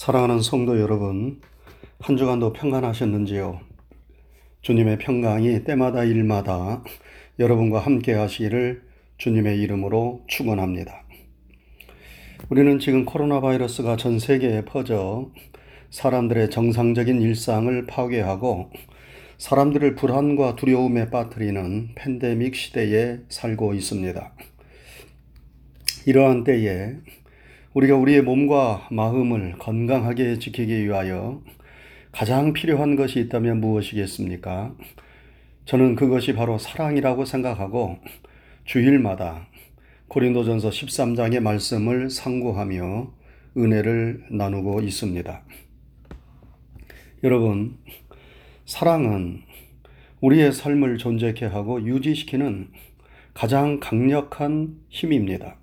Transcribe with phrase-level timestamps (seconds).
[0.00, 1.42] 사랑하는 성도 여러분,
[1.98, 3.60] 한 주간도 평안하셨는지요?
[4.62, 6.82] 주님의 평강이 때마다 일마다
[7.38, 8.82] 여러분과 함께 하시기를
[9.18, 11.04] 주님의 이름으로 축원합니다.
[12.48, 15.30] 우리는 지금 코로나 바이러스가 전 세계에 퍼져
[15.90, 18.70] 사람들의 정상적인 일상을 파괴하고
[19.36, 24.32] 사람들을 불안과 두려움에 빠뜨리는 팬데믹 시대에 살고 있습니다.
[26.06, 26.94] 이러한 때에
[27.72, 31.40] 우리가 우리의 몸과 마음을 건강하게 지키기 위하여
[32.10, 34.74] 가장 필요한 것이 있다면 무엇이겠습니까?
[35.66, 37.98] 저는 그것이 바로 사랑이라고 생각하고
[38.64, 39.46] 주일마다
[40.08, 43.12] 고린도전서 13장의 말씀을 상고하며
[43.56, 45.42] 은혜를 나누고 있습니다.
[47.22, 47.78] 여러분,
[48.64, 49.42] 사랑은
[50.20, 52.72] 우리의 삶을 존재케 하고 유지시키는
[53.32, 55.56] 가장 강력한 힘입니다.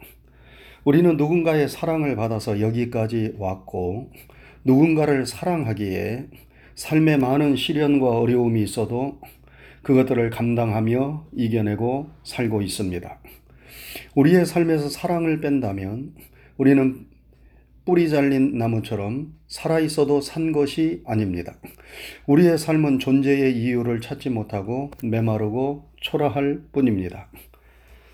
[0.87, 4.09] 우리는 누군가의 사랑을 받아서 여기까지 왔고
[4.63, 6.27] 누군가를 사랑하기에
[6.75, 9.19] 삶에 많은 시련과 어려움이 있어도
[9.81, 13.19] 그것들을 감당하며 이겨내고 살고 있습니다.
[14.15, 16.15] 우리의 삶에서 사랑을 뺀다면
[16.55, 17.05] 우리는
[17.83, 21.57] 뿌리 잘린 나무처럼 살아 있어도 산 것이 아닙니다.
[22.27, 27.29] 우리의 삶은 존재의 이유를 찾지 못하고 메마르고 초라할 뿐입니다.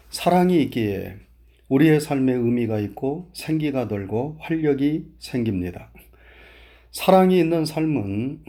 [0.10, 1.18] 사랑이 있기에
[1.70, 5.92] 우리의 삶에 의미가 있고 생기가 돌고 활력이 생깁니다.
[6.92, 8.44] 사랑이 있는 삶은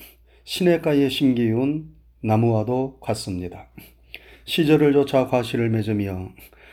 [0.45, 3.69] 시냇가에 심기운 나무와도 같습니다.
[4.45, 6.33] 시절을 쫓아 과실을 맺으며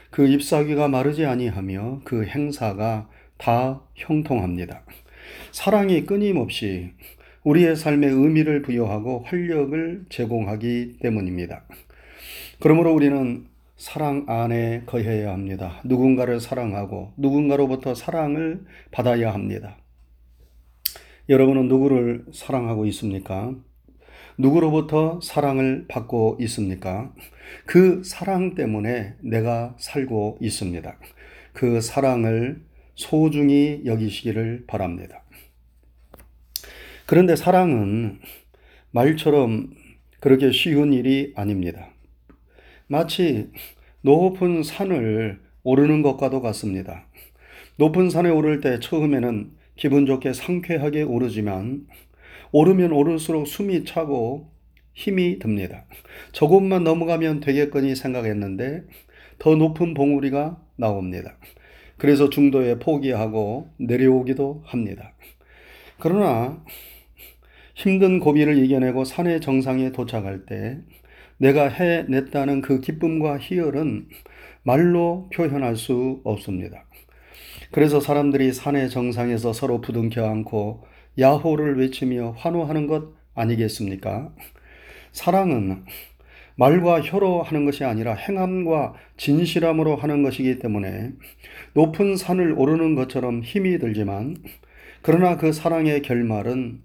[0.10, 4.84] 그 잎사귀가 마르지 아니하며 그 행사가 다 형통합니다.
[5.52, 6.92] 사랑이 끊임없이
[7.44, 11.64] 우리의 삶에 의미를 부여하고 활력을 제공하기 때문입니다.
[12.60, 13.48] 그러므로 우리는
[13.82, 15.82] 사랑 안에 거해야 합니다.
[15.84, 19.76] 누군가를 사랑하고 누군가로부터 사랑을 받아야 합니다.
[21.30, 23.56] 여러분은 누구를 사랑하고 있습니까?
[24.38, 27.12] 누구로부터 사랑을 받고 있습니까?
[27.66, 31.00] 그 사랑 때문에 내가 살고 있습니다.
[31.52, 32.62] 그 사랑을
[32.94, 35.24] 소중히 여기시기를 바랍니다.
[37.08, 38.20] 그런데 사랑은
[38.92, 39.72] 말처럼
[40.20, 41.90] 그렇게 쉬운 일이 아닙니다.
[42.92, 43.48] 마치
[44.02, 47.06] 높은 산을 오르는 것과도 같습니다.
[47.78, 51.88] 높은 산에 오를 때 처음에는 기분 좋게 상쾌하게 오르지만
[52.52, 54.52] 오르면 오를수록 숨이 차고
[54.94, 55.86] 힘이 듭니다.
[56.34, 58.84] 저곳만 넘어가면 되겠거니 생각했는데
[59.40, 61.38] 더 높은 봉우리가 나옵니다.
[61.96, 65.14] 그래서 중도에 포기하고 내려오기도 합니다.
[65.98, 66.62] 그러나
[67.74, 70.82] 힘든 고비를 이겨내고 산의 정상에 도착할 때
[71.42, 74.10] 내가 해냈다는 그 기쁨과 희열은
[74.62, 76.86] 말로 표현할 수 없습니다.
[77.72, 80.86] 그래서 사람들이 산의 정상에서 서로 부둥켜 안고
[81.18, 84.32] 야호를 외치며 환호하는 것 아니겠습니까?
[85.14, 85.84] 사랑은
[86.58, 91.14] 말과 혀로 하는 것이 아니라 행함과 진실함으로 하는 것이기 때문에
[91.74, 94.36] 높은 산을 오르는 것처럼 힘이 들지만
[95.02, 96.84] 그러나 그 사랑의 결말은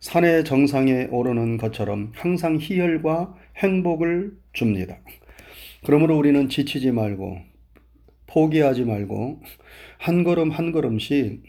[0.00, 4.98] 산의 정상에 오르는 것처럼 항상 희열과 행복을 줍니다.
[5.84, 7.38] 그러므로 우리는 지치지 말고
[8.26, 9.42] 포기하지 말고
[9.98, 11.42] 한 걸음 한 걸음씩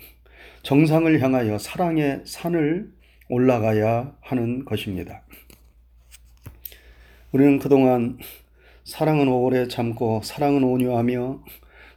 [0.63, 2.91] 정상을 향하여 사랑의 산을
[3.29, 5.23] 올라가야 하는 것입니다.
[7.31, 8.17] 우리는 그동안
[8.83, 11.43] 사랑은 오래 참고 사랑은 온유하며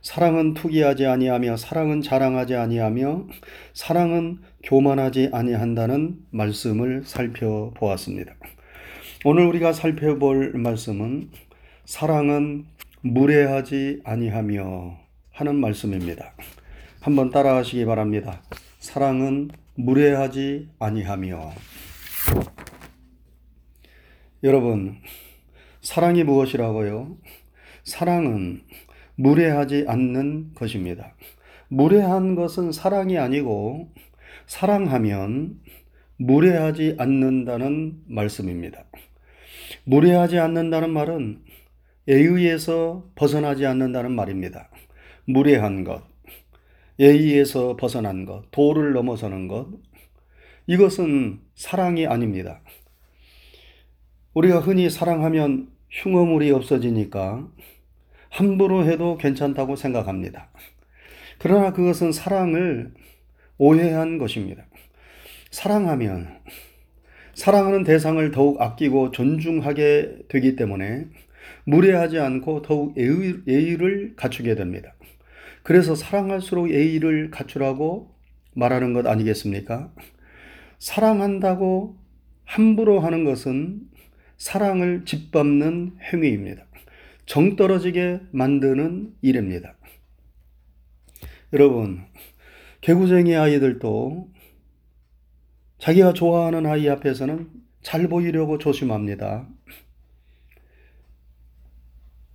[0.03, 3.27] 사랑은 투기하지 아니하며 사랑은 자랑하지 아니하며
[3.75, 8.35] 사랑은 교만하지 아니한다는 말씀을 살펴보았습니다.
[9.29, 11.31] 오늘 우리가 살펴볼 말씀은
[11.85, 12.65] 사랑은
[13.01, 15.01] 무례하지 아니하며
[15.33, 16.33] 하는 말씀입니다.
[17.01, 18.41] 한번 따라하시기 바랍니다.
[18.79, 21.51] 사랑은 무례하지 아니하며
[24.45, 24.99] 여러분
[25.81, 27.17] 사랑이 무엇이라고요?
[27.83, 28.63] 사랑은
[29.17, 31.17] 무례하지 않는 것입니다.
[31.67, 33.93] 무례한 것은 사랑이 아니고
[34.47, 35.59] 사랑하면
[36.17, 38.85] 무례하지 않는다는 말씀입니다.
[39.89, 41.45] 무례하지 않는다는 말은
[42.09, 44.69] 예의에서 벗어나지 않는다는 말입니다.
[45.27, 46.03] 무례한 것,
[46.99, 49.69] 예의에서 벗어난 것, 도를 넘어서는 것,
[50.67, 52.63] 이것은 사랑이 아닙니다.
[54.35, 57.49] 우리가 흔히 사랑하면 흉어물이 없어지니까
[58.29, 60.51] 함부로 해도 괜찮다고 생각합니다.
[61.39, 62.93] 그러나 그것은 사랑을
[63.57, 64.67] 오해한 것입니다.
[65.53, 66.41] 사랑하면
[67.37, 71.07] 사랑하는 대상을 더욱 아끼고 존중하게 되기 때문에
[71.65, 74.95] 무례하지 않고 더욱 예의, 를 갖추게 됩니다.
[75.63, 78.15] 그래서 사랑할수록 예의를 갖추라고
[78.55, 79.93] 말하는 것 아니겠습니까?
[80.79, 81.99] 사랑한다고
[82.45, 83.83] 함부로 하는 것은
[84.39, 86.65] 사랑을 짓밟는 행위입니다.
[87.27, 89.77] 정 떨어지게 만드는 일입니다.
[91.53, 92.01] 여러분,
[92.81, 94.36] 개구쟁이 아이들도
[95.79, 97.51] 자기가 좋아하는 아이 앞에서는
[97.83, 99.49] 잘 보이려고 조심합니다.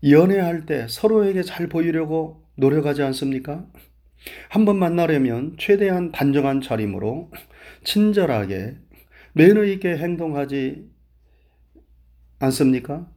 [0.04, 3.66] 연애할 때 서로에게 잘 보이려고 노력하지 않습니까?
[4.50, 7.32] 한번 만나려면 최대한 단정한 차림으로
[7.84, 8.78] 친절하게
[9.34, 10.90] 매너 있게 행동하지
[12.40, 13.08] 않습니까?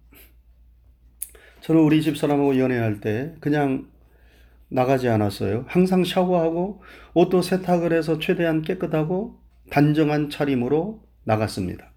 [1.60, 3.88] 저는 우리 집 사람하고 연애할 때 그냥
[4.68, 5.64] 나가지 않았어요.
[5.68, 6.82] 항상 샤워하고
[7.14, 9.43] 옷도 세탁을 해서 최대한 깨끗하고
[9.74, 11.92] 단정한 차림으로 나갔습니다.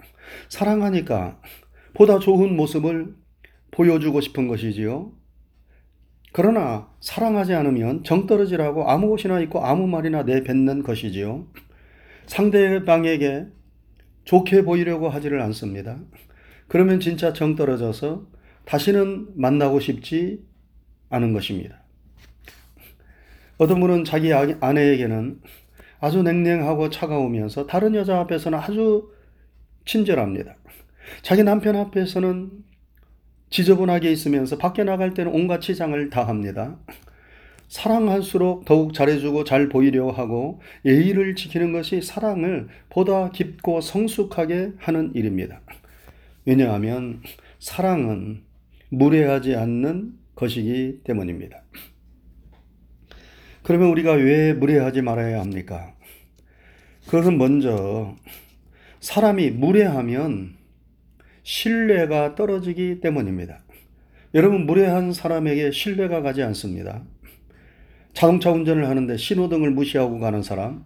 [0.50, 1.40] 사랑하니까
[1.94, 3.14] 보다 좋은 모습을
[3.70, 5.12] 보여주고 싶은 것이지요.
[6.34, 11.46] 그러나 사랑하지 않으면 정떨어지라고 아무 옷이나 입고 아무 말이나 내뱉는 것이지요.
[12.26, 13.46] 상대방에게
[14.24, 16.00] 좋게 보이려고 하지를 않습니다.
[16.68, 18.26] 그러면 진짜 정떨어져서
[18.66, 20.44] 다시는 만나고 싶지
[21.10, 21.84] 않은 것입니다.
[23.60, 25.42] 어떤 분은 자기 아내에게는
[26.00, 29.12] 아주 냉랭하고 차가우면서 다른 여자 앞에서는 아주
[29.86, 30.56] 친절합니다.
[31.22, 32.52] 자기 남편 앞에서는
[33.50, 36.78] 지저분하게 있으면서 밖에 나갈 때는 온갖 치장을 다 합니다.
[37.70, 45.62] 사랑할수록 더욱 잘해주고 잘 보이려 하고 예의를 지키는 것이 사랑을 보다 깊고 성숙하게 하는 일입니다.
[46.46, 47.22] 왜냐하면
[47.60, 48.44] 사랑은
[48.90, 51.62] 무례하지 않는 것이기 때문입니다.
[53.68, 55.94] 그러면 우리가 왜 무례하지 말아야 합니까?
[57.06, 58.16] 그것은 먼저
[59.02, 60.54] 사람이 무례하면
[61.44, 63.60] 신뢰가 떨어지기 때문입니다.
[64.36, 67.04] 여러분, 무례한 사람에게 신뢰가 가지 않습니다.
[68.14, 70.86] 자동차 운전을 하는데 신호등을 무시하고 가는 사람,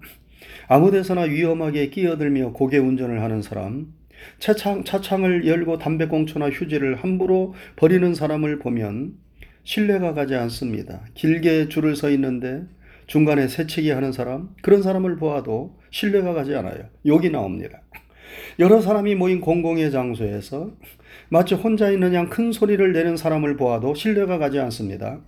[0.67, 3.93] 아무 데서나 위험하게 끼어들며 고개 운전을 하는 사람,
[4.39, 9.13] 차창, 차창을 열고 담배꽁초나 휴지를 함부로 버리는 사람을 보면
[9.63, 11.01] 신뢰가 가지 않습니다.
[11.13, 12.63] 길게 줄을 서 있는데
[13.07, 16.85] 중간에 새치기 하는 사람, 그런 사람을 보아도 신뢰가 가지 않아요.
[17.05, 17.81] 욕이 나옵니다.
[18.59, 20.71] 여러 사람이 모인 공공의 장소에서
[21.29, 25.21] 마치 혼자 있는 양 큰 소리를 내는 사람을 보아도 신뢰가 가지 않습니다.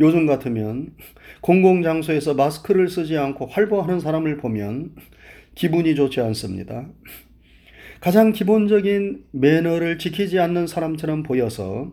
[0.00, 0.94] 요즘 같으면
[1.42, 4.94] 공공장소에서 마스크를 쓰지 않고 활보하는 사람을 보면
[5.54, 6.88] 기분이 좋지 않습니다.
[8.00, 11.92] 가장 기본적인 매너를 지키지 않는 사람처럼 보여서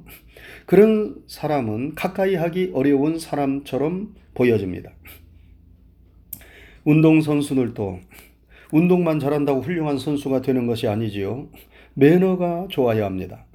[0.70, 4.92] 그런 사람은 가까이 하기 어려운 사람처럼 보여집니다.
[6.84, 8.00] 운동선수들도
[8.72, 11.50] 운동만 잘한다고 훌륭한 선수가 되는 것이 아니지요.
[11.96, 13.48] 매너가 좋아야 합니다.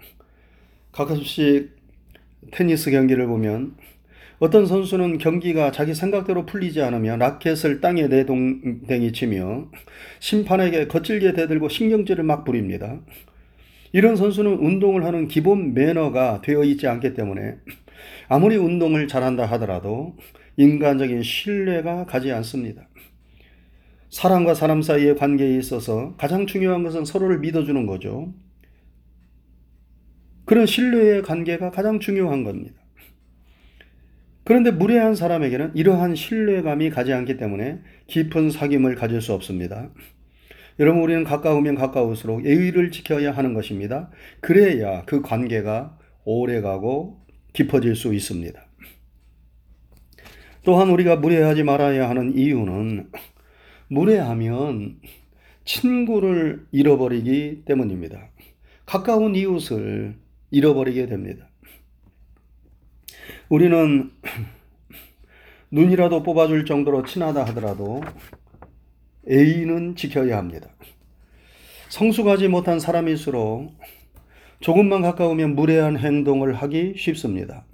[0.91, 1.77] 가끔씩
[2.51, 3.77] 테니스 경기를 보면
[4.41, 9.71] 어떤 선수는 경기가 자기 생각대로 풀리지 않으면 라켓을 땅에 내동댕이 치며
[10.19, 12.99] 심판에게 거칠게 대들고 신경질을 막 부립니다.
[13.95, 17.59] 이런 선수는 운동을 하는 기본 매너가 되어 있지 않기 때문에
[18.29, 20.17] 아무리 운동을 잘한다 하더라도
[20.57, 22.89] 인간적인 신뢰가 가지 않습니다.
[24.11, 28.35] 사람과 사람 사이의 관계에 있어서 가장 중요한 것은 서로를 믿어주는 거죠.
[30.45, 32.75] 그런 신뢰의 관계가 가장 중요한 겁니다.
[34.43, 39.91] 그런데 무례한 사람에게는 이러한 신뢰감이 가지 않기 때문에 깊은 사귐을 가질 수 없습니다.
[40.81, 44.11] 여러분, 우리는 가까우면 가까울수록 예의를 지켜야 하는 것입니다.
[44.41, 48.61] 그래야 그 관계가 오래 가고 깊어질 수 있습니다.
[50.65, 53.11] 또한 우리가 무례하지 말아야 하는 이유는
[53.89, 54.99] 무례하면
[55.65, 58.31] 친구를 잃어버리기 때문입니다.
[58.87, 60.17] 가까운 이웃을
[60.51, 61.49] 잃어버리게 됩니다.
[63.49, 64.11] 우리는
[65.71, 68.03] 눈이라도 뽑아줄 정도로 친하다 하더라도
[69.31, 70.69] 애인은 지켜야 합니다.
[71.89, 73.73] 성숙하지 못한 사람일수록
[74.61, 77.67] 조금만 가까우면 무례한 행동을 하기 쉽습니다.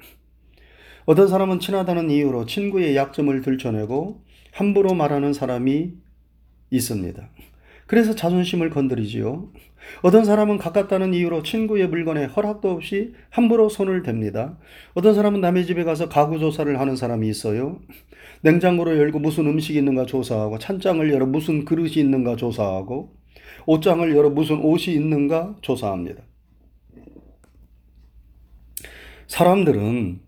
[1.06, 5.92] 어떤 사람은 친하다는 이유로 친구의 약점을 들춰내고 함부로 말하는 사람이
[6.70, 7.30] 있습니다.
[7.86, 9.50] 그래서 자존심을 건드리지요.
[10.02, 14.56] 어떤 사람은 가깝다는 이유로 친구의 물건에 허락도 없이 함부로 손을 댑니다.
[14.94, 17.80] 어떤 사람은 남의 집에 가서 가구 조사를 하는 사람이 있어요.
[18.42, 23.14] 냉장고를 열고 무슨 음식이 있는가 조사하고 찬장을 열어 무슨 그릇이 있는가 조사하고
[23.66, 26.22] 옷장을 열어 무슨 옷이 있는가 조사합니다.
[29.26, 30.20] 사람들은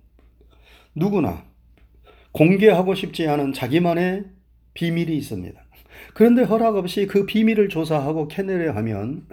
[0.94, 1.44] 누구나
[2.32, 4.24] 공개하고 싶지 않은 자기만의
[4.74, 5.60] 비밀이 있습니다.
[6.14, 9.26] 그런데 허락 없이 그 비밀을 조사하고 캐내려 하면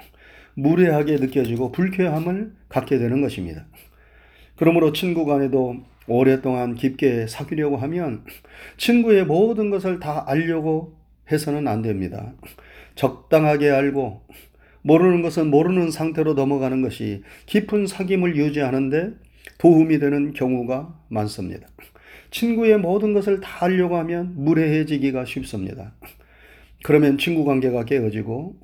[0.56, 3.66] 무례하게 느껴지고 불쾌함을 갖게 되는 것입니다.
[4.56, 5.76] 그러므로 친구 간에도
[6.10, 8.24] 오랫동안 깊게 사귀려고 하면
[8.78, 10.98] 친구의 모든 것을 다 알려고
[11.32, 12.34] 해서는 안 됩니다.
[12.96, 14.22] 적당하게 알고
[14.82, 19.14] 모르는 것은 모르는 상태로 넘어가는 것이 깊은 사귐을 유지하는데
[19.58, 21.68] 도움이 되는 경우가 많습니다.
[22.32, 25.94] 친구의 모든 것을 다 알려고 하면 무례해지기가 쉽습니다.
[26.84, 28.56] 그러면 친구 관계가 깨어지고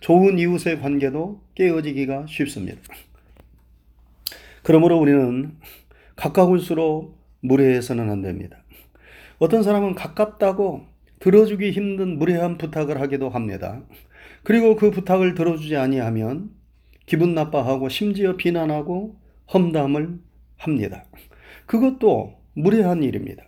[0.00, 2.80] 좋은 이웃의 관계도 깨어지기가 쉽습니다.
[4.62, 5.52] 그러므로 우리는
[6.18, 8.58] 가까울수록 무례해서는 안 됩니다.
[9.38, 10.82] 어떤 사람은 가깝다고
[11.20, 13.82] 들어주기 힘든 무례한 부탁을 하기도 합니다.
[14.42, 16.50] 그리고 그 부탁을 들어주지 아니하면
[17.06, 19.16] 기분 나빠하고 심지어 비난하고
[19.52, 20.18] 험담을
[20.56, 21.04] 합니다.
[21.66, 23.44] 그것도 무례한 일입니다.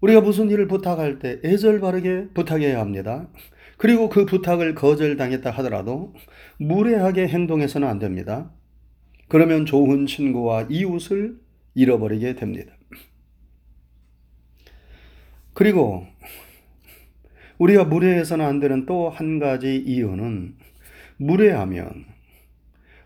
[0.00, 3.28] 우리가 무슨 일을 부탁할 때 애절 바르게 부탁해야 합니다.
[3.76, 6.12] 그리고 그 부탁을 거절당했다 하더라도
[6.58, 8.50] 무례하게 행동해서는 안 됩니다.
[9.28, 11.38] 그러면 좋은 친구와 이웃을
[11.74, 12.72] 잃어버리게 됩니다.
[15.54, 16.06] 그리고
[17.58, 20.56] 우리가 무례해서는 안 되는 또 한 가지 이유는
[21.16, 22.04] 무례하면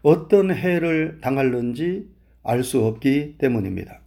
[0.02, 2.08] 어떤 해를 당할는지
[2.42, 4.00] 알 수 없기 때문입니다.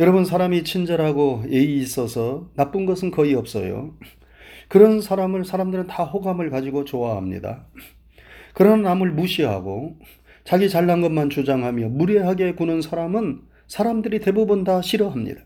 [0.00, 3.96] 여러분, 사람이 친절하고 예의 있어서 나쁜 것은 거의 없어요.
[4.68, 7.66] 그런 사람을 사람들은 다 호감을 가지고 좋아합니다.
[8.54, 9.98] 그런 남을 무시하고
[10.44, 15.42] 자기 잘난 것만 주장하며 무례하게 구는 사람은 사람들이 대부분 다 싫어합니다.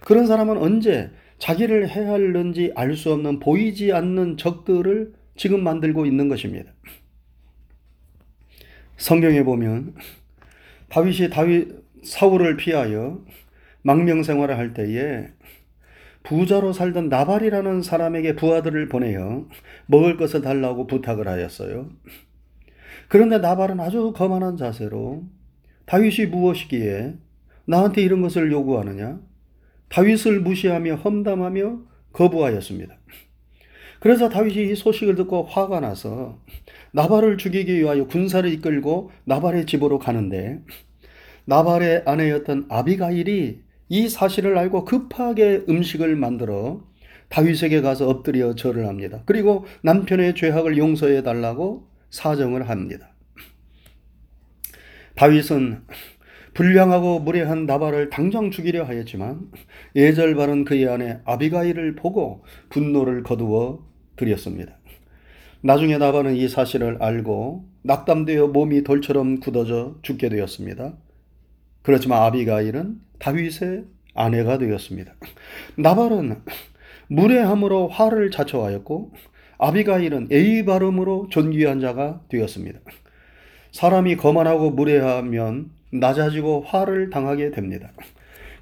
[0.00, 6.72] 그런 사람은 언제 자기를 해할는지 알 수 없는 보이지 않는 적들을 지금 만들고 있는 것입니다.
[8.96, 9.94] 성경에 보면
[10.88, 11.68] 다윗이 다윗
[12.02, 13.24] 사울을 피하여
[13.82, 15.28] 망명 생활을 할 때에
[16.22, 19.48] 부자로 살던 나발이라는 사람에게 부하들을 보내어
[19.86, 21.88] 먹을 것을 달라고 부탁을 하였어요.
[23.10, 25.24] 그런데 나발은 아주 거만한 자세로
[25.86, 27.14] 다윗이 무엇이기에
[27.64, 29.20] 나한테 이런 것을 요구하느냐?
[29.88, 31.80] 다윗을 무시하며 험담하며
[32.12, 32.96] 거부하였습니다.
[33.98, 36.38] 그래서 다윗이 이 소식을 듣고 화가 나서
[36.92, 40.60] 나발을 죽이기 위하여 군사를 이끌고 나발의 집으로 가는데
[41.46, 46.84] 나발의 아내였던 아비가일이 이 사실을 알고 급하게 음식을 만들어
[47.28, 49.24] 다윗에게 가서 엎드려 절을 합니다.
[49.26, 53.14] 그리고 남편의 죄악을 용서해 달라고 사정을 합니다.
[55.14, 55.84] 다윗은
[56.54, 59.50] 불량하고 무례한 나발을 당장 죽이려 하였지만
[59.94, 63.86] 예절 바른 그의 아내 아비가일을 보고 분노를 거두어
[64.16, 64.76] 드렸습니다.
[65.62, 70.96] 나중에 나발은 이 사실을 알고 낙담되어 몸이 돌처럼 굳어져 죽게 되었습니다.
[71.82, 75.14] 그렇지만 아비가일은 다윗의 아내가 되었습니다.
[75.76, 76.42] 나발은
[77.08, 79.12] 무례함으로 화를 자초하였고
[79.60, 82.80] 아비가일은 예의 바름으로 존귀한 자가 되었습니다.
[83.72, 87.92] 사람이 거만하고 무례하면 낮아지고 화를 당하게 됩니다.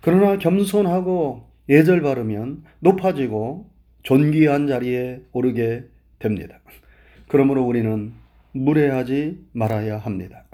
[0.01, 3.71] 그러나 겸손하고 예절 바르면 높아지고
[4.03, 5.85] 존귀한 자리에 오르게
[6.19, 6.59] 됩니다.
[7.29, 8.13] 그러므로 우리는
[8.53, 10.45] 무례하지 말아야 합니다.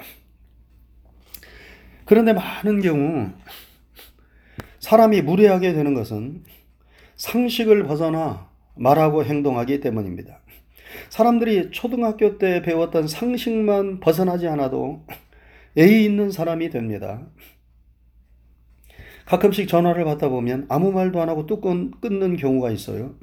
[2.05, 3.31] 그런데 많은 경우
[4.81, 6.43] 사람이 무례하게 되는 것은
[7.17, 10.41] 상식을 벗어나 말하고 행동하기 때문입니다.
[11.09, 15.05] 사람들이 초등학교 때 배웠던 상식만 벗어나지 않아도
[15.77, 17.27] 예의 있는 사람이 됩니다.
[19.27, 23.15] 가끔씩 전화를 받다 보면 아무 말도 안 하고 뚝 끊는 경우가 있어요.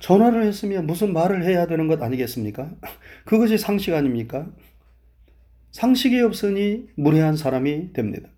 [0.00, 2.70] 전화를 했으면 무슨 말을 해야 되는 것 아니겠습니까?
[3.24, 4.46] 그것이 상식 아닙니까?
[5.72, 8.28] 상식이 없으니 무례한 사람이 됩니다.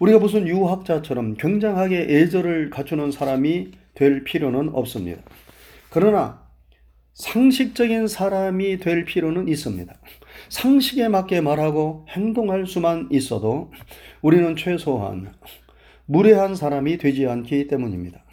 [0.00, 5.22] 우리가 무슨 유학자처럼 굉장하게 애절을 갖추는 사람이 될 필요는 없습니다.
[5.92, 6.48] 그러나
[7.12, 9.94] 상식적인 사람이 될 필요는 있습니다.
[10.48, 13.70] 상식에 맞게 말하고 행동할 수만 있어도
[14.22, 15.34] 우리는 최소한
[16.06, 18.24] 무례한 사람이 되지 않기 때문입니다.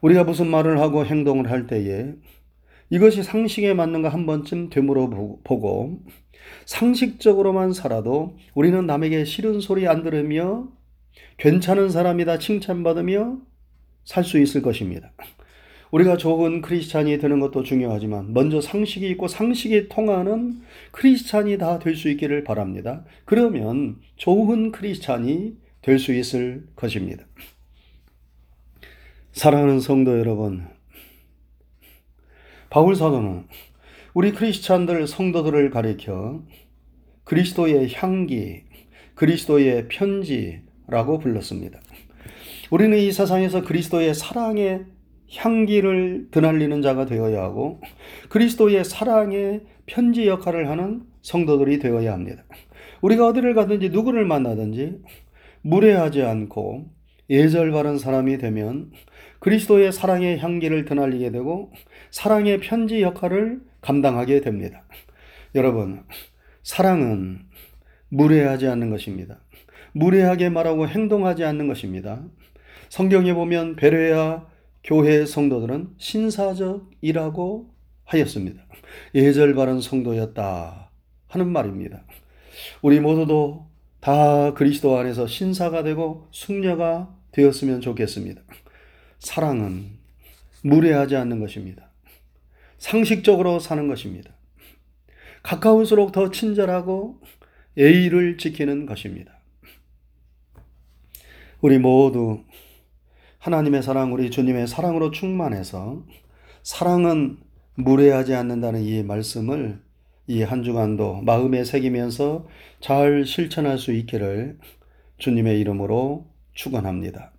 [0.00, 2.12] 우리가 무슨 말을 하고 행동을 할 때에
[2.90, 5.10] 이것이 상식에 맞는가 한 번쯤 되물어
[5.44, 6.00] 보고
[6.66, 10.66] 상식적으로만 살아도 우리는 남에게 싫은 소리 안 들으며
[11.36, 13.38] 괜찮은 사람이다 칭찬받으며
[14.04, 15.12] 살 수 있을 것입니다.
[15.90, 20.60] 우리가 좋은 크리스찬이 되는 것도 중요하지만 먼저 상식이 있고 상식이 통하는
[20.92, 23.04] 크리스찬이 다 될 수 있기를 바랍니다.
[23.24, 27.24] 그러면 좋은 크리스찬이 될 수 있을 것입니다.
[29.32, 30.66] 사랑하는 성도 여러분,
[32.70, 33.46] 바울 사도는
[34.12, 36.42] 우리 크리스찬들 성도들을 가리켜
[37.24, 38.64] 그리스도의 향기,
[39.14, 41.80] 그리스도의 편지라고 불렀습니다.
[42.70, 44.84] 우리는 이 세상에서 그리스도의 사랑의
[45.34, 47.80] 향기를 드날리는 자가 되어야 하고
[48.28, 52.44] 그리스도의 사랑의 편지 역할을 하는 성도들이 되어야 합니다.
[53.02, 55.02] 우리가 어디를 가든지 누구를 만나든지
[55.62, 56.86] 무례하지 않고
[57.30, 58.90] 예절 바른 사람이 되면
[59.40, 61.72] 그리스도의 사랑의 향기를 드날리게 되고
[62.10, 64.84] 사랑의 편지 역할을 감당하게 됩니다.
[65.54, 66.02] 여러분,
[66.62, 67.40] 사랑은
[68.08, 69.40] 무례하지 않는 것입니다.
[69.92, 72.24] 무례하게 말하고 행동하지 않는 것입니다.
[72.88, 74.46] 성경에 보면 베레아
[74.88, 78.62] 교회 성도들은 신사적이라고 하였습니다.
[79.14, 80.90] 예절 바른 성도였다
[81.26, 82.06] 하는 말입니다.
[82.80, 83.68] 우리 모두도
[84.00, 88.40] 다 그리스도 안에서 신사가 되고 숙녀가 되었으면 좋겠습니다.
[89.18, 89.98] 사랑은
[90.62, 91.90] 무례하지 않는 것입니다.
[92.78, 94.30] 상식적으로 사는 것입니다.
[95.42, 97.20] 가까울수록 더 친절하고
[97.76, 99.38] 예의를 지키는 것입니다.
[101.60, 102.42] 우리 모두
[103.38, 106.04] 하나님의 사랑, 우리 주님의 사랑으로 충만해서
[106.62, 107.38] 사랑은
[107.74, 109.80] 무례하지 않는다는 이 말씀을
[110.26, 112.46] 이 한 주간도 마음에 새기면서
[112.80, 114.58] 잘 실천할 수 있기를
[115.16, 117.32] 주님의 이름으로 축원합니다.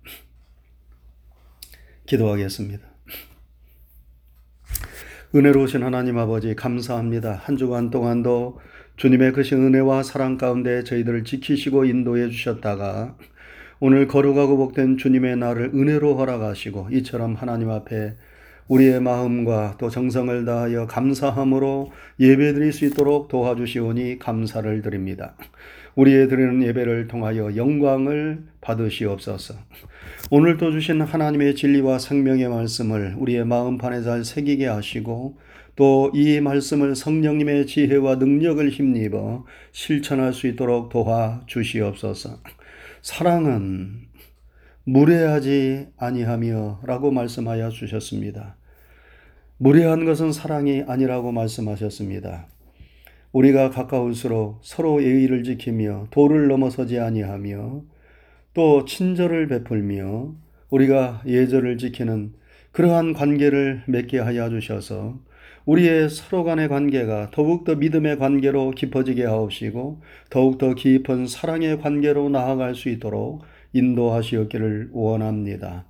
[2.06, 2.84] 기도하겠습니다.
[5.32, 7.34] 은혜로우신 하나님 아버지 감사합니다.
[7.44, 8.58] 한 주간 동안도
[8.96, 13.16] 주님의 크신 은혜와 사랑 가운데 저희들을 지키시고 인도해 주셨다가
[13.82, 18.12] 오늘 거룩하고 복된 주님의 날을 은혜로 허락하시고 이처럼 하나님 앞에
[18.68, 25.34] 우리의 마음과 또 정성을 다하여 감사함으로 예배 드릴 수 있도록 도와주시오니 감사를 드립니다.
[25.94, 29.54] 우리의 드리는 예배를 통하여 영광을 받으시옵소서.
[30.30, 35.38] 오늘도 주신 하나님의 진리와 생명의 말씀을 우리의 마음판에 잘 새기게 하시고
[35.76, 42.38] 또 이 말씀을 성령님의 지혜와 능력을 힘입어 실천할 수 있도록 도와 주시옵소서.
[43.02, 44.08] 사랑은
[44.84, 48.56] 무례하지 아니하며 라고 말씀하여 주셨습니다.
[49.56, 52.46] 무례한 것은 사랑이 아니라고 말씀하셨습니다.
[53.32, 57.82] 우리가 가까울수록 서로 예의를 지키며 도를 넘어서지 아니하며
[58.52, 60.34] 또 친절을 베풀며
[60.68, 62.34] 우리가 예절을 지키는
[62.72, 65.18] 그러한 관계를 맺게 하여 주셔서
[65.70, 72.88] 우리의 서로 간의 관계가 더욱더 믿음의 관계로 깊어지게 하옵시고 더욱더 깊은 사랑의 관계로 나아갈 수
[72.88, 73.42] 있도록
[73.72, 75.84] 인도하시었기를 원합니다.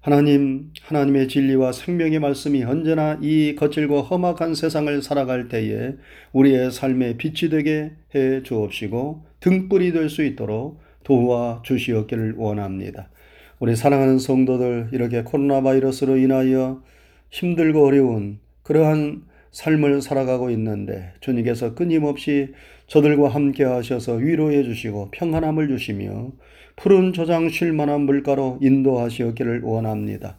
[0.00, 5.92] 하나님, 하나님의 진리와 생명의 말씀이 언제나 이 거칠고 험악한 세상을 살아갈 때에
[6.32, 13.10] 우리의 삶의 빛이 되게 해 주옵시고 등불이 될 수 있도록 도와 주시었기를 원합니다.
[13.58, 16.82] 우리 사랑하는 성도들 이렇게 코로나 바이러스로 인하여
[17.30, 22.52] 힘들고 어려운 그러한 삶을 살아가고 있는데 주님께서 끊임없이
[22.86, 26.32] 저들과 함께 하셔서 위로해 주시고 평안함을 주시며
[26.76, 30.38] 푸른 조장 쉴 만한 물가로 인도하시었기를 원합니다.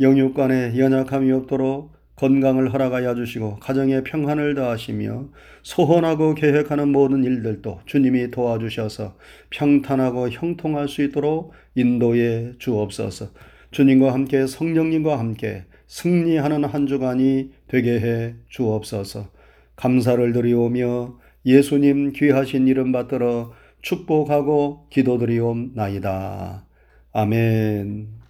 [0.00, 5.28] 영육 간에 연약함이 없도록 건강을 허락하여 주시고 가정에 평안을 더하시며
[5.62, 9.16] 소원하고 계획하는 모든 일들도 주님이 도와주셔서
[9.50, 13.30] 평탄하고 형통할 수 있도록 인도해 주옵소서.
[13.72, 19.28] 주님과 함께 성령님과 함께 승리하는 한 주간이 되게 해 주옵소서.
[19.76, 26.66] 감사를 드리오며 예수님 귀하신 이름 받들어 축복하고 기도드리옵나이다.
[27.12, 28.23] 아멘.